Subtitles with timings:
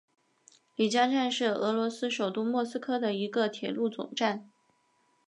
[0.75, 4.49] 里加站是俄罗斯首都莫斯科的一个铁路总站。